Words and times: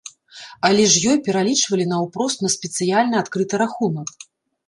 Але 0.67 0.85
ж 0.93 1.01
ёй 1.09 1.17
пералічвалі 1.25 1.85
наўпрост 1.91 2.37
на 2.45 2.49
спецыяльна 2.55 3.15
адкрыты 3.25 3.55
рахунак. 3.63 4.09